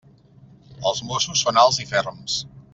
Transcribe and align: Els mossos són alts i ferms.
Els 0.91 1.03
mossos 1.11 1.45
són 1.45 1.63
alts 1.67 1.81
i 1.85 1.89
ferms. 1.95 2.43